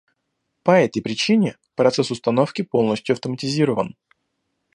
[0.63, 3.95] По этой причине процесс установки полностью автоматизирован